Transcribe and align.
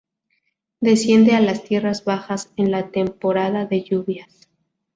Desciende 0.79 1.35
a 1.35 1.41
las 1.41 1.63
tierras 1.63 2.03
bajas 2.05 2.51
en 2.57 2.71
la 2.71 2.89
temporada 2.89 3.67
de 3.67 3.83
lluvias. 3.83 4.49